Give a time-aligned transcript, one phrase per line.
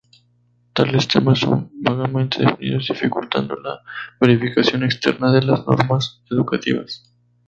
[0.73, 3.83] Tales temas son vagamente definidos, dificultando la
[4.19, 7.03] verificación externa de las normas educativas.